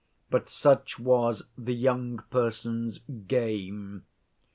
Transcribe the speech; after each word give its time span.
But 0.31 0.49
such 0.49 0.97
was 0.97 1.43
the 1.55 1.75
young 1.75 2.23
person's 2.31 2.97
'game. 3.27 4.03